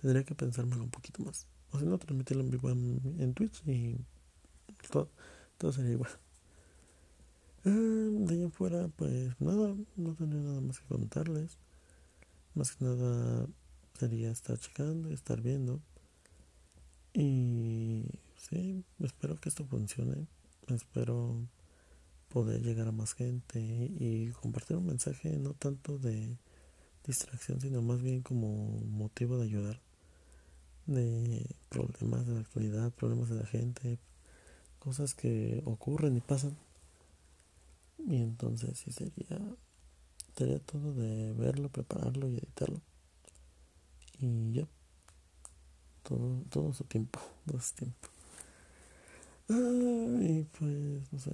tendría 0.01 0.23
que 0.23 0.35
pensármelo 0.35 0.83
un 0.83 0.91
poquito 0.91 1.23
más. 1.23 1.47
O 1.71 1.79
si 1.79 1.85
no, 1.85 1.97
transmitirlo 1.97 2.43
en 2.43 2.49
vivo 2.51 2.69
en, 2.69 3.33
Twitch 3.33 3.63
y 3.67 3.97
todo, 4.91 5.09
todo 5.57 5.71
sería 5.71 5.91
igual. 5.91 6.11
Ah, 7.63 7.69
de 7.69 8.33
allá 8.33 8.47
afuera, 8.47 8.89
pues 8.95 9.39
nada, 9.39 9.75
no 9.95 10.15
tendría 10.15 10.41
nada 10.41 10.61
más 10.61 10.79
que 10.79 10.87
contarles. 10.87 11.59
Más 12.55 12.75
que 12.75 12.85
nada 12.85 13.47
sería 13.99 14.31
estar 14.31 14.57
checando, 14.57 15.11
estar 15.11 15.41
viendo. 15.41 15.79
Y 17.13 18.05
sí, 18.35 18.83
espero 18.99 19.35
que 19.35 19.49
esto 19.49 19.63
funcione. 19.65 20.27
Espero 20.67 21.47
poder 22.29 22.63
llegar 22.63 22.87
a 22.87 22.91
más 22.91 23.13
gente 23.13 23.59
y 23.59 24.31
compartir 24.31 24.77
un 24.77 24.87
mensaje 24.87 25.37
no 25.37 25.53
tanto 25.53 25.97
de 25.99 26.37
distracción, 27.05 27.59
sino 27.61 27.81
más 27.81 28.01
bien 28.01 28.21
como 28.21 28.79
motivo 28.81 29.37
de 29.37 29.45
ayudar 29.45 29.81
de 30.87 31.45
problemas 31.69 32.25
de 32.27 32.33
la 32.33 32.39
actualidad, 32.41 32.91
problemas 32.91 33.29
de 33.29 33.35
la 33.35 33.45
gente, 33.45 33.99
cosas 34.79 35.13
que 35.13 35.61
ocurren 35.65 36.17
y 36.17 36.21
pasan. 36.21 36.57
Y 37.97 38.15
entonces 38.15 38.79
sí 38.79 38.91
sería, 38.91 39.39
sería 40.35 40.59
todo 40.59 40.93
de 40.93 41.33
verlo, 41.33 41.69
prepararlo 41.69 42.29
y 42.29 42.37
editarlo. 42.37 42.81
Y 44.19 44.53
ya, 44.53 44.67
todo, 46.03 46.43
todo 46.49 46.73
su 46.73 46.83
tiempo, 46.83 47.19
todo 47.45 47.59
su 47.59 47.75
tiempo. 47.75 48.09
Ah, 49.49 50.19
y 50.21 50.43
pues, 50.57 51.11
no 51.11 51.19
sé, 51.19 51.31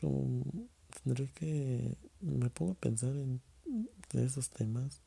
como 0.00 0.44
tendré 1.02 1.28
que, 1.32 1.96
me 2.20 2.50
pongo 2.50 2.72
a 2.72 2.74
pensar 2.74 3.10
en 3.10 3.40
esos 4.14 4.50
temas. 4.50 5.02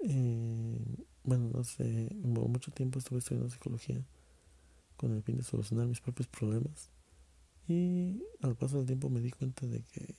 Eh, 0.00 0.78
bueno, 1.24 1.50
no 1.52 1.64
sé, 1.64 2.08
mucho 2.22 2.70
tiempo 2.70 2.98
estuve 2.98 3.18
estudiando 3.18 3.50
psicología 3.50 4.00
con 4.96 5.12
el 5.12 5.22
fin 5.22 5.36
de 5.36 5.42
solucionar 5.42 5.86
mis 5.86 6.00
propios 6.00 6.28
problemas. 6.28 6.90
Y 7.66 8.22
al 8.40 8.56
paso 8.56 8.78
del 8.78 8.86
tiempo 8.86 9.10
me 9.10 9.20
di 9.20 9.30
cuenta 9.30 9.66
de 9.66 9.82
que 9.82 10.14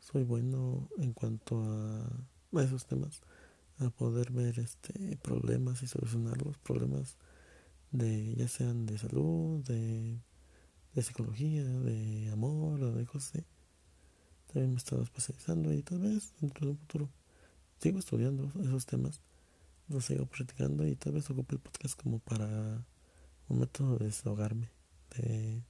soy 0.00 0.24
bueno 0.24 0.88
en 0.98 1.12
cuanto 1.12 1.62
a, 1.62 2.60
esos 2.60 2.86
temas, 2.86 3.22
a 3.78 3.90
poder 3.90 4.32
ver 4.32 4.58
este 4.58 5.16
problemas 5.22 5.82
y 5.82 5.86
solucionar 5.86 6.40
los 6.42 6.58
problemas 6.58 7.16
de 7.90 8.34
ya 8.34 8.48
sean 8.48 8.86
de 8.86 8.98
salud, 8.98 9.62
de, 9.64 10.18
de 10.94 11.02
psicología, 11.02 11.64
de 11.64 12.30
amor 12.30 12.82
o 12.82 12.92
de 12.92 13.06
cosas 13.06 13.36
así. 13.36 13.44
También 14.52 14.70
me 14.70 14.74
he 14.74 14.78
estado 14.78 15.02
especializando 15.02 15.72
y 15.72 15.82
tal 15.82 16.00
vez 16.00 16.34
dentro 16.40 16.66
de 16.66 16.72
un 16.72 16.78
futuro 16.78 17.08
sigo 17.80 17.98
estudiando 17.98 18.52
esos 18.62 18.86
temas 18.86 19.20
lo 19.88 20.00
sigo 20.00 20.26
practicando 20.26 20.86
y 20.86 20.96
tal 20.96 21.12
vez 21.12 21.28
ocupe 21.30 21.54
el 21.54 21.60
podcast 21.60 22.00
como 22.00 22.18
para 22.18 22.84
un 23.48 23.58
método 23.58 23.98
de 23.98 24.06
desahogarme, 24.06 24.70
de 25.16 25.62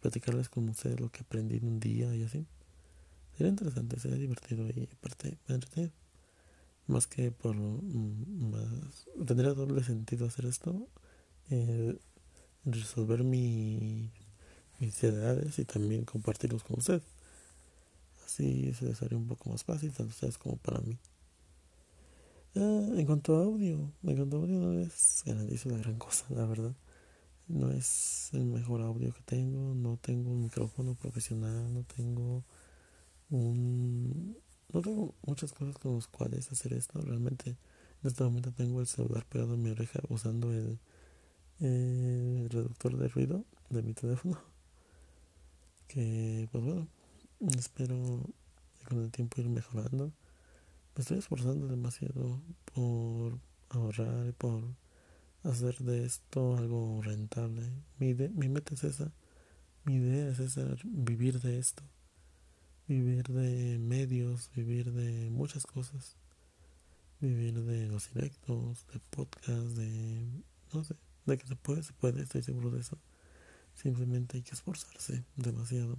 platicarles 0.00 0.48
con 0.48 0.68
ustedes 0.68 1.00
lo 1.00 1.10
que 1.10 1.20
aprendí 1.20 1.56
en 1.56 1.66
un 1.66 1.80
día 1.80 2.14
y 2.14 2.24
así. 2.24 2.46
Sería 3.36 3.50
interesante, 3.50 3.98
sería 3.98 4.18
divertido 4.18 4.68
y 4.68 4.88
aparte 4.92 5.38
me 5.46 5.54
entretenido. 5.54 5.92
Más 6.86 7.06
que 7.06 7.30
por 7.30 7.56
más, 7.56 9.06
tendría 9.26 9.52
doble 9.54 9.84
sentido 9.84 10.26
hacer 10.26 10.46
esto, 10.46 10.88
eh, 11.50 11.98
resolver 12.64 13.24
mi, 13.24 14.10
mis 14.78 15.02
ideas 15.02 15.58
y 15.58 15.64
también 15.64 16.04
compartirlos 16.04 16.64
con 16.64 16.78
ustedes. 16.78 17.17
Así 18.28 18.74
se 18.74 18.84
les 18.84 19.02
haría 19.02 19.16
un 19.16 19.26
poco 19.26 19.48
más 19.48 19.64
fácil, 19.64 19.90
tanto 19.90 20.10
ustedes 20.10 20.36
como 20.36 20.58
para 20.58 20.80
mí. 20.80 20.98
Ah, 22.56 22.86
en 22.94 23.06
cuanto 23.06 23.34
a 23.36 23.44
audio, 23.44 23.90
en 24.02 24.16
cuanto 24.16 24.36
a 24.36 24.40
audio 24.40 24.58
no 24.58 24.78
es 24.80 25.22
garantizo 25.24 25.70
la 25.70 25.78
gran 25.78 25.96
cosa, 25.98 26.26
la 26.34 26.44
verdad. 26.44 26.74
No 27.48 27.70
es 27.70 28.28
el 28.34 28.44
mejor 28.44 28.82
audio 28.82 29.14
que 29.14 29.22
tengo, 29.22 29.74
no 29.74 29.96
tengo 29.96 30.30
un 30.30 30.42
micrófono 30.42 30.94
profesional, 30.94 31.72
no 31.72 31.84
tengo 31.84 32.44
un... 33.30 34.36
No 34.74 34.82
tengo 34.82 35.14
muchas 35.24 35.54
cosas 35.54 35.78
con 35.78 35.94
las 35.94 36.06
cuales 36.08 36.52
hacer 36.52 36.74
esto. 36.74 37.00
Realmente 37.00 37.50
en 38.02 38.08
este 38.08 38.24
momento 38.24 38.52
tengo 38.52 38.80
el 38.82 38.86
celular 38.86 39.24
pegado 39.24 39.54
en 39.54 39.62
mi 39.62 39.70
oreja 39.70 40.00
usando 40.10 40.52
el, 40.52 40.78
el 41.60 42.50
reductor 42.50 42.94
de 42.98 43.08
ruido 43.08 43.44
de 43.70 43.82
mi 43.82 43.94
teléfono. 43.94 44.38
Que 45.88 46.46
pues 46.52 46.62
bueno, 46.62 46.86
espero 47.58 48.24
con 48.88 49.02
el 49.02 49.10
tiempo 49.10 49.40
ir 49.40 49.48
mejorando 49.48 50.12
me 50.98 51.02
estoy 51.02 51.18
esforzando 51.18 51.68
demasiado 51.68 52.42
por 52.74 53.38
ahorrar 53.68 54.26
y 54.26 54.32
por 54.32 54.64
hacer 55.44 55.78
de 55.78 56.04
esto 56.04 56.56
algo 56.56 57.00
rentable. 57.02 57.70
Mi, 58.00 58.14
mi 58.14 58.48
meta 58.48 58.74
es 58.74 58.82
esa. 58.82 59.12
Mi 59.84 59.94
idea 59.94 60.28
es 60.28 60.40
esa, 60.40 60.66
vivir 60.82 61.40
de 61.40 61.60
esto. 61.60 61.84
Vivir 62.88 63.28
de 63.28 63.78
medios, 63.78 64.50
vivir 64.56 64.90
de 64.90 65.30
muchas 65.30 65.66
cosas. 65.66 66.16
Vivir 67.20 67.62
de 67.62 67.86
los 67.86 68.12
directos, 68.12 68.84
de 68.92 68.98
podcast, 68.98 69.76
de... 69.76 70.26
no 70.74 70.82
sé, 70.82 70.96
de 71.26 71.38
que 71.38 71.46
se 71.46 71.54
puede, 71.54 71.84
se 71.84 71.92
puede, 71.92 72.22
estoy 72.22 72.42
seguro 72.42 72.72
de 72.72 72.80
eso. 72.80 72.98
Simplemente 73.72 74.38
hay 74.38 74.42
que 74.42 74.56
esforzarse 74.56 75.24
demasiado. 75.36 75.96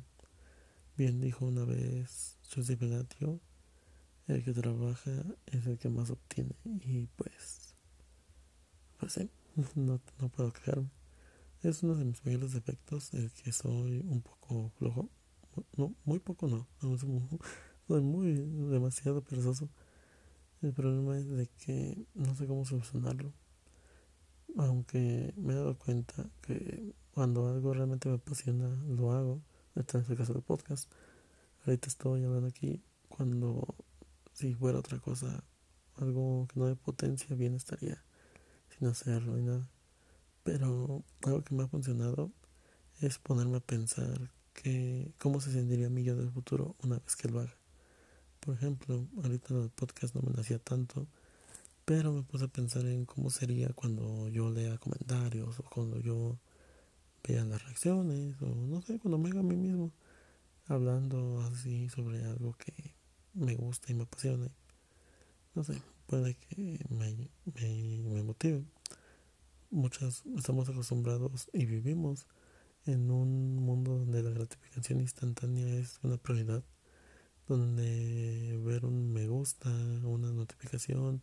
Bien 0.99 1.21
dijo 1.21 1.45
una 1.45 1.63
vez 1.63 2.35
José 2.53 2.75
Pelatio, 2.75 3.39
el 4.27 4.43
que 4.43 4.51
trabaja 4.51 5.23
es 5.45 5.65
el 5.65 5.77
que 5.77 5.87
más 5.87 6.09
obtiene 6.09 6.57
y 6.65 7.07
pues 7.15 7.73
pues 8.99 9.13
sí, 9.13 9.29
no, 9.75 10.01
no 10.19 10.27
puedo 10.27 10.51
quejarme. 10.51 10.89
Es 11.63 11.83
uno 11.83 11.95
de 11.95 12.03
mis 12.03 12.25
mayores 12.25 12.51
defectos 12.51 13.13
el 13.13 13.31
que 13.31 13.53
soy 13.53 13.99
un 14.09 14.21
poco 14.21 14.73
flojo. 14.77 15.09
No, 15.77 15.95
muy 16.03 16.19
poco 16.19 16.49
no 16.49 16.67
soy 17.87 18.01
muy 18.01 18.33
demasiado 18.69 19.23
perezoso. 19.23 19.69
El 20.61 20.73
problema 20.73 21.17
es 21.17 21.29
de 21.29 21.47
que 21.47 21.97
no 22.13 22.35
sé 22.35 22.45
cómo 22.45 22.65
solucionarlo. 22.65 23.31
Aunque 24.57 25.33
me 25.37 25.53
he 25.53 25.55
dado 25.55 25.77
cuenta 25.77 26.29
que 26.41 26.93
cuando 27.13 27.47
algo 27.47 27.73
realmente 27.73 28.09
me 28.09 28.15
apasiona 28.15 28.67
lo 28.85 29.13
hago 29.13 29.41
este 29.75 29.99
es 29.99 30.09
el 30.09 30.17
caso 30.17 30.33
del 30.33 30.41
podcast 30.41 30.89
ahorita 31.65 31.87
estoy 31.87 32.23
hablando 32.23 32.47
aquí 32.47 32.81
cuando 33.07 33.75
si 34.33 34.53
fuera 34.53 34.79
otra 34.79 34.99
cosa, 34.99 35.43
algo 35.97 36.47
que 36.47 36.59
no 36.59 36.67
de 36.67 36.75
potencia, 36.75 37.35
bien 37.35 37.55
estaría 37.55 38.01
sin 38.77 38.87
hacerlo 38.87 39.37
y 39.37 39.43
nada. 39.43 39.69
Pero 40.43 41.03
algo 41.23 41.43
que 41.43 41.53
me 41.53 41.63
ha 41.63 41.67
funcionado 41.67 42.31
es 43.01 43.17
ponerme 43.19 43.57
a 43.57 43.61
pensar 43.61 44.31
que 44.53 45.11
cómo 45.17 45.41
se 45.41 45.51
sentiría 45.51 45.89
mi 45.89 46.03
yo 46.03 46.15
del 46.15 46.31
futuro 46.31 46.75
una 46.83 46.99
vez 46.99 47.15
que 47.15 47.27
lo 47.27 47.41
haga. 47.41 47.55
Por 48.39 48.55
ejemplo, 48.55 49.07
ahorita 49.21 49.53
el 49.55 49.69
podcast 49.69 50.15
no 50.15 50.21
me 50.21 50.31
nacía 50.31 50.59
tanto, 50.59 51.07
pero 51.83 52.13
me 52.13 52.23
puse 52.23 52.45
a 52.45 52.47
pensar 52.47 52.85
en 52.85 53.05
cómo 53.05 53.29
sería 53.29 53.73
cuando 53.73 54.29
yo 54.29 54.49
lea 54.49 54.77
comentarios 54.77 55.59
o 55.59 55.63
cuando 55.63 55.99
yo 55.99 56.39
vea 57.27 57.43
las 57.45 57.63
reacciones 57.63 58.41
o 58.41 58.47
no 58.47 58.81
sé, 58.81 58.99
cuando 58.99 59.17
me 59.17 59.29
haga 59.29 59.41
a 59.41 59.43
mí 59.43 59.55
mismo 59.55 59.91
hablando 60.69 61.41
así 61.41 61.89
sobre 61.89 62.23
algo 62.23 62.53
que 62.53 62.93
me 63.33 63.55
gusta 63.55 63.91
y 63.91 63.95
me 63.95 64.03
apasiona. 64.03 64.49
No 65.55 65.63
sé, 65.63 65.81
puede 66.05 66.35
que 66.35 66.79
me, 66.89 67.29
me, 67.55 68.23
motive. 68.23 68.63
Muchas 69.71 70.23
estamos 70.37 70.69
acostumbrados 70.69 71.49
y 71.53 71.65
vivimos 71.65 72.27
en 72.85 73.11
un 73.11 73.55
mundo 73.57 73.99
donde 73.99 74.23
la 74.23 74.29
gratificación 74.29 75.01
instantánea 75.01 75.75
es 75.75 75.99
una 76.03 76.17
prioridad, 76.17 76.63
donde 77.47 78.59
ver 78.63 78.85
un 78.85 79.11
me 79.11 79.27
gusta, 79.27 79.69
una 80.03 80.31
notificación, 80.31 81.21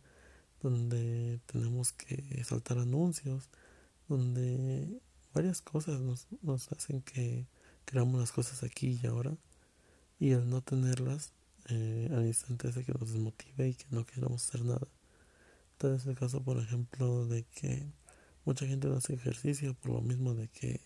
donde 0.61 1.39
tenemos 1.45 1.93
que 1.93 2.43
saltar 2.43 2.79
anuncios, 2.79 3.49
donde 4.07 5.01
varias 5.37 5.61
cosas 5.61 5.99
nos, 6.01 6.25
nos 6.41 6.71
hacen 6.71 7.03
que 7.03 7.45
creamos 7.85 8.19
las 8.19 8.31
cosas 8.31 8.63
aquí 8.63 8.99
y 9.03 9.05
ahora 9.05 9.37
y 10.19 10.33
al 10.33 10.49
no 10.49 10.63
tenerlas 10.63 11.31
eh, 11.69 12.09
al 12.11 12.25
instante 12.25 12.69
ese 12.69 12.83
que 12.83 12.91
nos 12.91 13.13
desmotive 13.13 13.69
y 13.69 13.75
que 13.75 13.85
no 13.91 14.03
queramos 14.03 14.47
hacer 14.47 14.65
nada. 14.65 14.87
Tal 15.77 15.93
es 15.93 16.07
el 16.07 16.15
caso, 16.15 16.41
por 16.41 16.57
ejemplo, 16.57 17.27
de 17.27 17.43
que 17.43 17.85
mucha 18.45 18.65
gente 18.65 18.87
no 18.87 18.95
hace 18.95 19.13
ejercicio 19.13 19.75
por 19.75 19.91
lo 19.91 20.01
mismo 20.01 20.33
de 20.33 20.47
que 20.47 20.81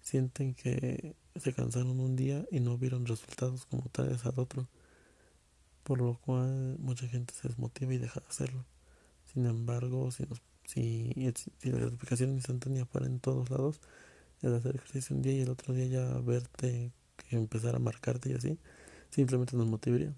sienten 0.00 0.54
que 0.54 1.14
se 1.36 1.52
cansaron 1.52 2.00
un 2.00 2.16
día 2.16 2.44
y 2.50 2.58
no 2.58 2.78
vieron 2.78 3.06
resultados 3.06 3.66
como 3.66 3.88
tales 3.92 4.26
al 4.26 4.40
otro, 4.40 4.66
por 5.84 5.98
lo 5.98 6.18
cual 6.18 6.76
mucha 6.80 7.06
gente 7.06 7.32
se 7.34 7.46
desmotiva 7.46 7.94
y 7.94 7.98
deja 7.98 8.18
de 8.18 8.26
hacerlo. 8.26 8.64
Sin 9.32 9.46
embargo, 9.46 10.10
si, 10.10 10.26
si, 10.66 11.12
si 11.58 11.70
la 11.70 11.78
gratificación 11.78 12.30
instantánea 12.30 12.86
fuera 12.86 13.06
en 13.06 13.20
todos 13.20 13.50
lados, 13.50 13.80
el 14.42 14.54
hacer 14.54 14.76
ejercicio 14.76 15.16
un 15.16 15.22
día 15.22 15.32
y 15.32 15.40
el 15.40 15.50
otro 15.50 15.74
día 15.74 15.86
ya 15.86 16.18
verte, 16.20 16.92
empezar 17.30 17.76
a 17.76 17.78
marcarte 17.78 18.30
y 18.30 18.34
así, 18.34 18.58
simplemente 19.10 19.56
nos 19.56 19.66
motivaría. 19.66 20.14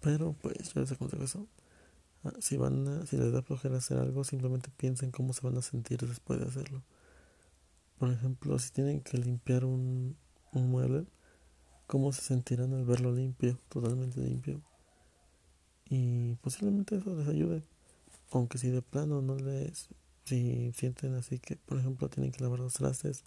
Pero 0.00 0.34
pues 0.40 0.72
yo 0.72 0.80
les 0.80 0.92
aconsejo 0.92 1.24
eso. 1.24 1.46
Ah, 2.24 2.32
si 2.40 2.56
van 2.56 3.06
si 3.06 3.16
les 3.16 3.32
da 3.32 3.42
flojera 3.42 3.78
hacer 3.78 3.98
algo, 3.98 4.24
simplemente 4.24 4.70
piensen 4.76 5.10
cómo 5.10 5.32
se 5.32 5.42
van 5.42 5.58
a 5.58 5.62
sentir 5.62 5.98
después 6.06 6.40
de 6.40 6.46
hacerlo. 6.46 6.82
Por 7.98 8.10
ejemplo, 8.10 8.58
si 8.58 8.70
tienen 8.70 9.00
que 9.00 9.18
limpiar 9.18 9.64
un, 9.64 10.16
un 10.52 10.70
mueble, 10.70 11.06
¿cómo 11.86 12.12
se 12.12 12.22
sentirán 12.22 12.74
al 12.74 12.84
verlo 12.84 13.12
limpio, 13.12 13.58
totalmente 13.68 14.20
limpio? 14.20 14.62
y 15.92 16.36
posiblemente 16.36 16.96
eso 16.96 17.14
les 17.14 17.28
ayude. 17.28 17.62
Aunque 18.32 18.58
si 18.58 18.70
de 18.70 18.82
plano 18.82 19.20
no 19.22 19.36
les, 19.36 19.88
si 20.24 20.72
sienten 20.72 21.14
así 21.14 21.38
que, 21.38 21.56
por 21.56 21.78
ejemplo, 21.78 22.08
tienen 22.08 22.32
que 22.32 22.42
lavar 22.42 22.60
los 22.60 22.74
trastes 22.74 23.24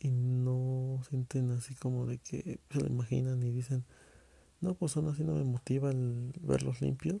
y 0.00 0.10
no 0.10 1.00
sienten 1.08 1.50
así 1.52 1.74
como 1.74 2.06
de 2.06 2.18
que 2.18 2.60
se 2.70 2.80
lo 2.80 2.86
imaginan 2.86 3.42
y 3.42 3.50
dicen, 3.50 3.84
no, 4.60 4.74
pues 4.74 4.96
aún 4.96 5.08
así 5.08 5.22
no 5.24 5.34
me 5.34 5.44
motiva 5.44 5.90
el 5.90 6.32
verlos 6.40 6.80
limpios. 6.80 7.20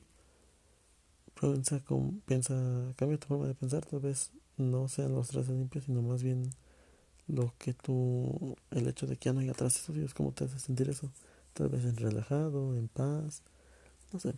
Piensa, 1.38 1.80
con, 1.80 2.20
piensa, 2.20 2.54
cambia 2.96 3.18
tu 3.18 3.26
forma 3.28 3.46
de 3.46 3.54
pensar, 3.54 3.84
tal 3.84 4.00
vez 4.00 4.32
no 4.56 4.88
sean 4.88 5.12
los 5.12 5.28
trastes 5.28 5.56
limpios, 5.56 5.84
sino 5.84 6.02
más 6.02 6.22
bien 6.22 6.50
lo 7.26 7.54
que 7.58 7.74
tú, 7.74 8.56
el 8.70 8.88
hecho 8.88 9.06
de 9.06 9.16
que 9.16 9.26
ya 9.26 9.32
no 9.32 9.40
haya 9.40 9.52
trastes 9.52 9.82
sucios, 9.82 10.14
¿cómo 10.14 10.32
te 10.32 10.44
hace 10.44 10.58
sentir 10.58 10.88
eso? 10.88 11.10
Tal 11.52 11.68
vez 11.68 11.84
en 11.84 11.96
relajado, 11.96 12.76
en 12.76 12.88
paz, 12.88 13.42
no 14.12 14.20
sé. 14.20 14.34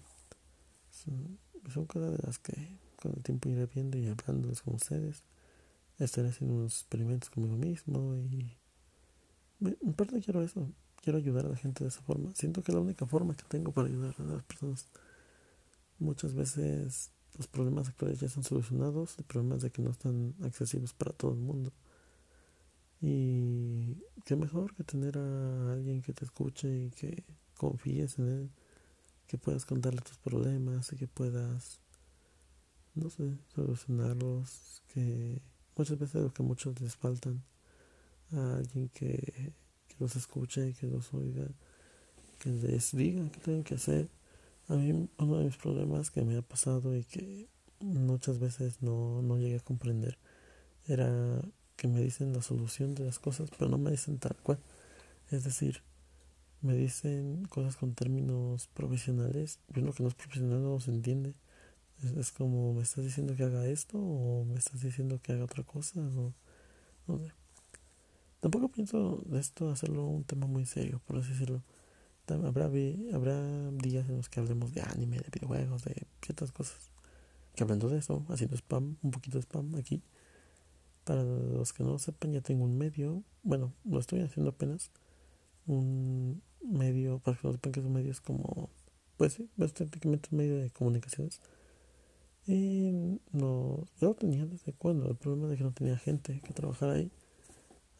Son 1.70 1.86
cosas 1.86 2.12
de 2.12 2.18
las 2.26 2.38
que 2.38 2.78
con 2.96 3.12
el 3.16 3.22
tiempo 3.22 3.48
iré 3.48 3.66
viendo 3.66 3.98
y 3.98 4.06
hablándoles 4.08 4.62
con 4.62 4.74
ustedes. 4.74 5.22
Estaré 5.98 6.28
haciendo 6.28 6.56
unos 6.56 6.80
experimentos 6.80 7.30
conmigo 7.30 7.56
mismo 7.56 8.16
y 8.16 8.56
en 9.60 9.92
parte 9.94 10.20
quiero 10.20 10.42
eso, 10.42 10.68
quiero 11.02 11.18
ayudar 11.18 11.46
a 11.46 11.50
la 11.50 11.56
gente 11.56 11.84
de 11.84 11.88
esa 11.88 12.02
forma. 12.02 12.34
Siento 12.34 12.62
que 12.62 12.72
la 12.72 12.80
única 12.80 13.06
forma 13.06 13.34
que 13.34 13.44
tengo 13.44 13.72
para 13.72 13.88
ayudar 13.88 14.14
a 14.18 14.22
las 14.22 14.42
personas. 14.44 14.86
Muchas 15.98 16.34
veces 16.34 17.10
los 17.36 17.46
problemas 17.46 17.88
actuales 17.88 18.20
ya 18.20 18.26
están 18.26 18.44
solucionados, 18.44 19.18
el 19.18 19.24
problema 19.24 19.56
es 19.56 19.62
de 19.62 19.70
que 19.70 19.82
no 19.82 19.90
están 19.90 20.34
accesibles 20.42 20.92
para 20.92 21.12
todo 21.12 21.32
el 21.32 21.38
mundo. 21.38 21.72
Y 23.00 23.96
qué 24.24 24.36
mejor 24.36 24.74
que 24.74 24.84
tener 24.84 25.18
a 25.18 25.72
alguien 25.72 26.02
que 26.02 26.12
te 26.12 26.24
escuche 26.24 26.86
y 26.86 26.90
que 26.90 27.24
confíes 27.56 28.18
en 28.18 28.28
él, 28.28 28.50
que 29.26 29.38
puedas 29.38 29.64
contarle 29.64 30.00
tus 30.00 30.18
problemas 30.18 30.92
y 30.92 30.96
que 30.96 31.06
puedas, 31.06 31.80
no 32.94 33.10
sé, 33.10 33.36
solucionarlos, 33.54 34.82
que 34.92 35.40
muchas 35.76 35.98
veces 35.98 36.22
lo 36.22 36.32
que 36.32 36.42
muchos 36.42 36.80
les 36.80 36.96
faltan 36.96 37.42
a 38.32 38.56
alguien 38.56 38.88
que, 38.90 39.52
que 39.88 39.96
los 39.98 40.16
escuche, 40.16 40.74
que 40.74 40.86
los 40.86 41.12
oiga, 41.14 41.46
que 42.38 42.50
les 42.50 42.92
diga 42.92 43.28
qué 43.30 43.40
tienen 43.40 43.64
que 43.64 43.74
hacer. 43.74 44.08
A 44.68 44.74
mí 44.74 45.08
uno 45.18 45.38
de 45.38 45.44
mis 45.44 45.56
problemas 45.56 46.10
que 46.10 46.22
me 46.22 46.36
ha 46.36 46.42
pasado 46.42 46.96
y 46.96 47.04
que 47.04 47.48
muchas 47.80 48.38
veces 48.38 48.80
no, 48.80 49.20
no 49.22 49.36
llegué 49.38 49.56
a 49.56 49.60
comprender 49.60 50.18
era 50.86 51.40
que 51.76 51.88
me 51.88 52.00
dicen 52.00 52.32
la 52.32 52.42
solución 52.42 52.94
de 52.94 53.04
las 53.04 53.18
cosas, 53.18 53.50
pero 53.50 53.70
no 53.70 53.78
me 53.78 53.90
dicen 53.90 54.18
tal 54.18 54.36
cual. 54.42 54.58
Es 55.30 55.44
decir, 55.44 55.82
me 56.64 56.74
dicen 56.74 57.44
cosas 57.50 57.76
con 57.76 57.94
términos 57.94 58.68
profesionales 58.68 59.58
y 59.74 59.80
uno 59.80 59.92
que 59.92 60.02
no 60.02 60.08
es 60.08 60.14
profesional 60.14 60.62
no 60.62 60.70
los 60.70 60.88
entiende. 60.88 61.34
Es, 62.18 62.32
como, 62.32 62.72
¿me 62.72 62.82
estás 62.82 63.04
diciendo 63.04 63.36
que 63.36 63.44
haga 63.44 63.66
esto 63.66 63.98
o 63.98 64.44
me 64.44 64.56
estás 64.56 64.80
diciendo 64.80 65.20
que 65.22 65.32
haga 65.32 65.44
otra 65.44 65.62
cosa? 65.62 66.00
O, 66.00 66.32
no 67.06 67.18
sé. 67.18 67.32
Tampoco 68.40 68.68
pienso 68.68 69.22
de 69.26 69.40
esto 69.40 69.70
hacerlo 69.70 70.06
un 70.06 70.24
tema 70.24 70.46
muy 70.46 70.64
serio, 70.64 71.02
por 71.06 71.18
así 71.18 71.32
decirlo. 71.32 71.62
Habrá, 72.26 72.70
habrá 73.12 73.70
días 73.72 74.08
en 74.08 74.16
los 74.16 74.30
que 74.30 74.40
hablemos 74.40 74.72
de 74.72 74.80
anime, 74.80 75.18
de 75.18 75.28
videojuegos, 75.30 75.84
de 75.84 76.06
ciertas 76.22 76.50
cosas. 76.50 76.90
Que 77.54 77.62
hablando 77.62 77.90
de 77.90 77.98
eso, 77.98 78.24
haciendo 78.30 78.56
spam, 78.56 78.96
un 79.02 79.10
poquito 79.10 79.36
de 79.36 79.42
spam 79.42 79.74
aquí. 79.76 80.02
Para 81.04 81.22
los 81.22 81.74
que 81.74 81.84
no 81.84 81.98
sepan, 81.98 82.32
ya 82.32 82.40
tengo 82.40 82.64
un 82.64 82.78
medio. 82.78 83.22
Bueno, 83.42 83.74
lo 83.84 83.98
estoy 83.98 84.22
haciendo 84.22 84.50
apenas. 84.50 84.90
Un 85.66 86.42
medio, 86.72 87.18
para 87.18 87.36
que 87.36 87.80
es 87.80 87.86
un 87.86 87.92
medio, 87.92 88.10
es 88.10 88.20
como, 88.20 88.68
pues 89.16 89.34
sí, 89.34 89.48
es 89.58 89.74
técnicamente 89.74 90.28
un 90.32 90.38
medio 90.38 90.56
de 90.56 90.70
comunicaciones. 90.70 91.40
Y 92.46 93.20
no, 93.32 93.84
yo 94.00 94.08
lo 94.08 94.14
tenía 94.14 94.44
desde 94.46 94.72
cuando. 94.72 95.08
El 95.10 95.16
problema 95.16 95.50
es 95.52 95.58
que 95.58 95.64
no 95.64 95.72
tenía 95.72 95.96
gente 95.96 96.40
que 96.40 96.52
trabajara 96.52 96.94
ahí. 96.94 97.10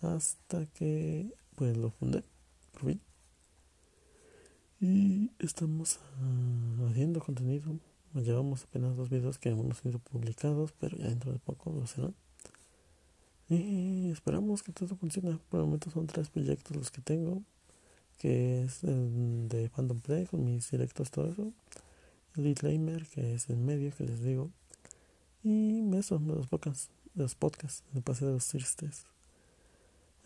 Hasta 0.03 0.67
que, 0.67 1.33
pues 1.55 1.77
lo 1.77 1.91
fundé, 1.91 2.23
por 2.73 2.91
fin. 2.91 3.01
Y 4.81 5.31
estamos 5.39 5.99
uh, 6.21 6.87
haciendo 6.89 7.21
contenido. 7.21 7.79
Llevamos 8.13 8.65
apenas 8.65 8.97
dos 8.97 9.09
videos 9.09 9.39
que 9.39 9.49
hemos 9.49 9.79
sido 9.79 9.99
publicados, 9.99 10.73
pero 10.79 10.97
ya 10.99 11.09
dentro 11.09 11.33
de 11.33 11.39
poco 11.39 11.73
lo 11.73 11.87
serán. 11.87 12.15
Y 13.49 14.11
esperamos 14.11 14.63
que 14.63 14.73
todo 14.73 14.95
funcione. 14.97 15.39
Por 15.49 15.61
el 15.61 15.67
momento 15.67 15.91
son 15.91 16.07
tres 16.07 16.29
proyectos 16.29 16.77
los 16.77 16.91
que 16.91 17.01
tengo. 17.01 17.43
Que 18.19 18.63
es 18.63 18.85
el 18.85 19.49
de 19.49 19.69
Phantom 19.69 20.01
Play 20.01 20.27
con 20.27 20.45
mis 20.45 20.71
directos, 20.71 21.11
todo 21.11 21.31
eso. 21.31 21.53
El 22.37 22.55
Lamer, 22.63 23.07
que 23.07 23.35
es 23.35 23.49
el 23.51 23.57
medio 23.57 23.95
que 23.95 24.05
les 24.05 24.23
digo. 24.23 24.51
Y 25.43 25.83
eso, 25.97 26.19
de 26.19 26.35
los 26.35 26.47
podcasts, 26.47 26.91
de 27.15 27.23
los 27.23 27.35
podcasts, 27.35 27.85
el 27.95 28.03
pase 28.03 28.25
de 28.25 28.33
los 28.33 28.47
tristes. 28.49 29.07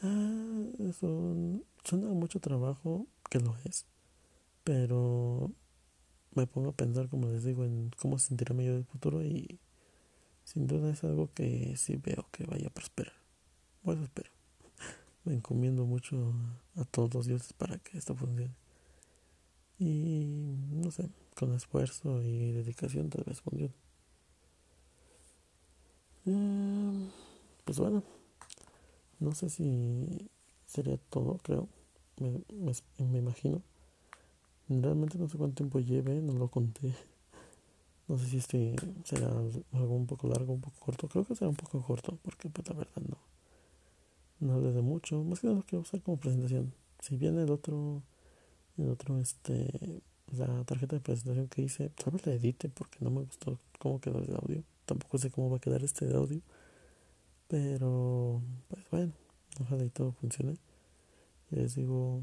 Ah, 0.02 0.64
eso 0.88 1.34
suena 1.82 2.08
mucho 2.08 2.38
trabajo, 2.40 3.06
que 3.28 3.40
lo 3.40 3.56
es. 3.64 3.84
Pero 4.64 5.50
me 6.34 6.46
pongo 6.46 6.70
a 6.70 6.76
pensar, 6.76 7.08
como 7.08 7.28
les 7.28 7.44
digo, 7.44 7.64
en 7.64 7.90
cómo 7.98 8.18
se 8.18 8.28
sentirá 8.28 8.54
medio 8.54 8.74
del 8.74 8.84
futuro 8.84 9.22
y 9.24 9.58
sin 10.44 10.66
duda 10.66 10.90
es 10.90 11.04
algo 11.04 11.30
que 11.34 11.76
sí 11.76 11.96
veo 11.96 12.26
que 12.30 12.44
vaya 12.44 12.68
a 12.68 12.70
prosperar. 12.70 13.14
Bueno, 13.82 14.04
espero. 14.04 14.37
Encomiendo 15.30 15.84
mucho 15.84 16.32
a 16.76 16.84
todos 16.84 17.12
los 17.14 17.26
dioses 17.26 17.52
para 17.52 17.78
que 17.78 17.98
esto 17.98 18.14
funcione. 18.14 18.54
Y 19.78 20.56
no 20.72 20.90
sé, 20.90 21.08
con 21.36 21.54
esfuerzo 21.54 22.22
y 22.22 22.52
dedicación 22.52 23.10
tal 23.10 23.24
vez 23.24 23.40
funcione. 23.40 23.74
Eh, 26.26 27.10
pues 27.64 27.78
bueno, 27.78 28.02
no 29.20 29.32
sé 29.32 29.50
si 29.50 30.28
sería 30.66 30.98
todo, 31.10 31.38
creo. 31.42 31.68
Me, 32.18 32.30
me, 32.54 32.72
me 33.04 33.18
imagino. 33.18 33.62
Realmente 34.68 35.18
no 35.18 35.28
sé 35.28 35.38
cuánto 35.38 35.56
tiempo 35.56 35.80
lleve, 35.80 36.20
no 36.20 36.34
lo 36.34 36.48
conté. 36.48 36.94
No 38.08 38.16
sé 38.16 38.26
si 38.26 38.38
este 38.38 38.74
será 39.04 39.28
algo 39.28 39.94
un 39.94 40.06
poco 40.06 40.28
largo, 40.28 40.54
un 40.54 40.60
poco 40.60 40.76
corto. 40.80 41.08
Creo 41.08 41.24
que 41.24 41.34
será 41.34 41.48
un 41.50 41.56
poco 41.56 41.82
corto, 41.82 42.18
porque 42.22 42.48
pues 42.48 42.68
la 42.68 42.74
verdad 42.74 43.02
no. 43.08 43.18
No 44.40 44.54
hablé 44.54 44.72
de 44.72 44.82
mucho. 44.82 45.22
Más 45.24 45.40
que 45.40 45.46
nada 45.46 45.58
lo 45.58 45.64
quiero 45.64 45.82
usar 45.82 46.00
como 46.02 46.18
presentación. 46.18 46.72
Si 47.00 47.16
viene 47.16 47.42
el 47.42 47.50
otro, 47.50 48.02
el 48.76 48.88
otro, 48.88 49.18
este, 49.20 50.02
la 50.36 50.64
tarjeta 50.64 50.96
de 50.96 51.00
presentación 51.00 51.48
que 51.48 51.62
hice, 51.62 51.90
tal 51.90 52.12
vez 52.12 52.26
la 52.26 52.34
edite 52.34 52.68
porque 52.68 52.98
no 53.00 53.10
me 53.10 53.22
gustó 53.22 53.58
cómo 53.78 54.00
quedó 54.00 54.18
el 54.20 54.34
audio. 54.34 54.62
Tampoco 54.86 55.18
sé 55.18 55.30
cómo 55.30 55.50
va 55.50 55.56
a 55.56 55.60
quedar 55.60 55.82
este 55.82 56.12
audio. 56.14 56.40
Pero, 57.48 58.42
pues 58.68 58.84
bueno, 58.90 59.12
ojalá 59.60 59.84
y 59.84 59.90
todo 59.90 60.12
funcione. 60.12 60.56
Les 61.50 61.74
digo, 61.74 62.22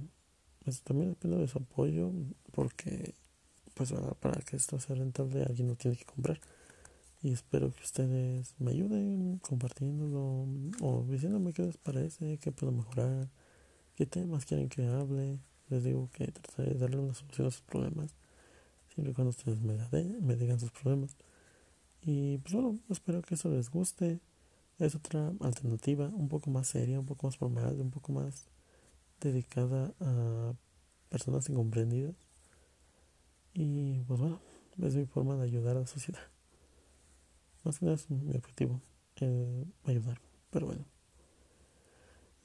pues 0.64 0.82
también 0.82 1.10
depende 1.10 1.38
de 1.38 1.48
su 1.48 1.58
apoyo 1.58 2.12
porque 2.52 3.14
pues 3.74 3.94
para 4.20 4.42
que 4.42 4.56
esto 4.56 4.80
sea 4.80 4.96
rentable 4.96 5.44
alguien 5.44 5.68
lo 5.68 5.76
tiene 5.76 5.98
que 5.98 6.06
comprar 6.06 6.40
y 7.26 7.32
espero 7.32 7.74
que 7.74 7.82
ustedes 7.82 8.54
me 8.60 8.70
ayuden 8.70 9.40
compartiéndolo 9.40 10.46
o 10.80 11.06
diciéndome 11.10 11.54
qué 11.54 11.64
les 11.64 11.78
parece, 11.78 12.38
qué 12.38 12.52
puedo 12.52 12.72
mejorar, 12.72 13.32
qué 13.96 14.06
temas 14.06 14.46
quieren 14.46 14.70
que 14.70 14.86
hable. 14.86 15.40
Les 15.70 15.84
digo 15.84 16.08
que 16.14 16.28
trataré 16.28 16.76
de 16.76 16.80
darle 16.80 17.00
una 17.00 17.16
solución 17.16 17.48
a 17.48 17.52
sus 17.52 17.64
problemas, 17.64 18.14
siempre 18.94 19.12
y 19.12 19.16
cuando 19.16 19.32
ustedes 19.32 19.60
me, 19.60 19.76
me 20.22 20.36
digan 20.36 20.60
sus 20.60 20.70
problemas. 20.70 21.18
Y 22.04 22.38
pues 22.38 22.54
bueno, 22.54 22.78
espero 22.92 23.24
que 23.24 23.34
eso 23.34 23.50
les 23.50 23.72
guste. 23.72 24.20
Es 24.78 24.94
otra 24.94 25.34
alternativa, 25.40 26.10
un 26.10 26.30
poco 26.30 26.52
más 26.52 26.68
seria, 26.68 27.00
un 27.00 27.08
poco 27.08 27.26
más 27.26 27.38
formal, 27.38 27.82
un 27.82 27.90
poco 27.90 28.12
más 28.14 28.50
dedicada 29.20 29.96
a 30.00 30.54
personas 31.10 31.50
incomprendidas 31.50 32.16
y 33.56 34.02
pues 34.04 34.20
bueno, 34.20 34.40
es 34.78 34.96
mi 34.96 35.06
forma 35.08 35.38
de 35.38 35.46
ayudar 35.46 35.78
a 35.78 35.80
la 35.80 35.88
sociedad. 35.88 36.35
Más 37.66 37.80
que 37.80 37.86
nada 37.86 37.96
es 37.96 38.10
mi 38.12 38.36
objetivo, 38.36 38.80
eh, 39.22 39.66
ayudar. 39.86 40.22
Pero 40.52 40.68
bueno. 40.68 40.86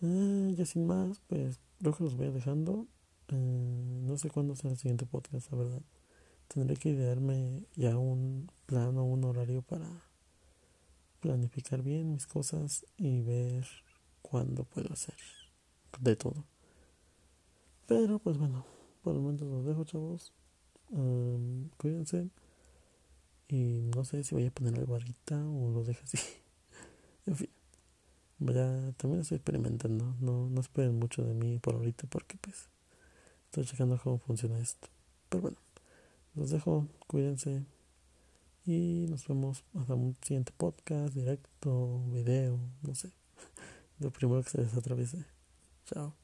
Eh, 0.01 0.55
ya 0.57 0.65
sin 0.65 0.87
más, 0.87 1.21
pues 1.29 1.61
creo 1.79 1.95
que 1.95 2.05
los 2.05 2.17
voy 2.17 2.31
dejando. 2.31 2.87
Eh, 3.29 4.01
no 4.03 4.17
sé 4.17 4.31
cuándo 4.31 4.57
será 4.57 4.71
el 4.71 4.79
siguiente 4.79 5.05
podcast, 5.05 5.53
la 5.53 5.59
verdad. 5.59 5.83
Tendré 6.49 6.77
que 6.77 6.89
idearme 6.89 7.65
ya 7.77 7.99
un 7.99 8.51
plan 8.65 8.97
o 8.97 9.05
un 9.05 9.23
horario 9.25 9.61
para 9.61 9.87
planificar 11.21 11.83
bien 11.83 12.13
mis 12.13 12.27
cosas 12.27 12.87
y 12.97 13.21
ver 13.21 13.67
cuándo 14.23 14.65
puedo 14.65 14.91
hacer 14.91 15.17
de 16.01 16.17
todo. 16.17 16.47
Pero 17.87 18.19
pues 18.21 18.39
bueno, 18.39 18.65
por 19.03 19.15
el 19.15 19.21
momento 19.21 19.45
los 19.45 19.67
dejo, 19.67 19.85
chavos 19.85 20.33
cuídense. 21.77 22.31
Y 23.51 23.91
no 23.95 24.05
sé 24.05 24.23
si 24.25 24.35
voy 24.35 24.47
a 24.47 24.51
poner 24.51 24.79
algo 24.79 24.95
ahorita 24.95 25.37
o 25.47 25.71
lo 25.71 25.85
dejo 25.85 26.01
así. 26.05 26.19
en 27.27 27.37
fin. 27.37 27.51
Ya 28.39 28.93
también 28.97 29.21
estoy 29.21 29.37
experimentando. 29.37 30.15
No, 30.21 30.49
no 30.49 30.61
esperen 30.61 30.99
mucho 30.99 31.23
de 31.23 31.35
mí 31.35 31.59
por 31.59 31.75
ahorita 31.75 32.07
porque 32.09 32.39
pues 32.41 32.69
estoy 33.47 33.65
checando 33.65 34.01
cómo 34.03 34.19
funciona 34.19 34.59
esto. 34.59 34.89
Pero 35.29 35.43
bueno, 35.43 35.59
los 36.35 36.51
dejo, 36.51 36.87
cuídense 37.07 37.65
y 38.67 39.07
nos 39.09 39.27
vemos 39.27 39.65
hasta 39.75 39.95
un 39.95 40.17
siguiente 40.23 40.53
podcast, 40.57 41.15
directo, 41.15 42.03
video, 42.13 42.59
no 42.83 42.95
sé, 42.95 43.11
lo 43.99 44.11
primero 44.11 44.43
que 44.43 44.51
se 44.51 44.59
les 44.59 44.77
atraviese. 44.77 45.25
Chao. 45.87 46.20